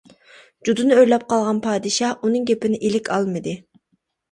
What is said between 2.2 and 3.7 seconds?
ئۇنىڭ گېپىنى ئىلىك ئالمىدى.